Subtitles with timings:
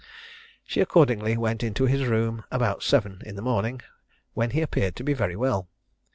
[0.63, 3.81] She accordingly went into his room about seven in the morning,
[4.33, 5.69] when he appeared to be very well.